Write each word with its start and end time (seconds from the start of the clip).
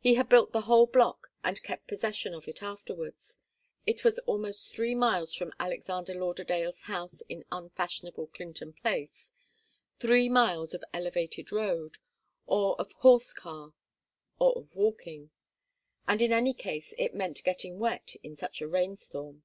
He 0.00 0.14
had 0.16 0.28
built 0.28 0.50
the 0.50 0.62
whole 0.62 0.88
block 0.88 1.28
and 1.44 1.56
had 1.56 1.62
kept 1.62 1.86
possession 1.86 2.34
of 2.34 2.48
it 2.48 2.60
afterwards. 2.60 3.38
It 3.86 4.02
was 4.02 4.18
almost 4.26 4.72
three 4.74 4.96
miles 4.96 5.32
from 5.32 5.52
Alexander 5.60 6.12
Lauderdale's 6.12 6.80
house 6.80 7.20
in 7.28 7.44
unfashionable 7.52 8.26
Clinton 8.34 8.72
Place 8.72 9.30
three 10.00 10.28
miles 10.28 10.74
of 10.74 10.82
elevated 10.92 11.52
road, 11.52 11.98
or 12.46 12.74
of 12.80 12.90
horse 12.94 13.32
car 13.32 13.72
or 14.40 14.58
of 14.58 14.74
walking 14.74 15.30
and 16.08 16.20
in 16.20 16.32
any 16.32 16.52
case 16.52 16.92
it 16.98 17.14
meant 17.14 17.44
getting 17.44 17.78
wet 17.78 18.16
in 18.24 18.34
such 18.34 18.60
a 18.60 18.66
rain 18.66 18.96
storm. 18.96 19.44